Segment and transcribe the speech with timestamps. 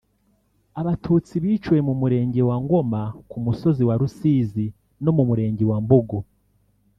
[0.79, 4.65] Abatutsi biciwe mu murenge wa Ngoma ku musozi wa Rusizi
[5.03, 6.17] no mu murenge wa Mbogo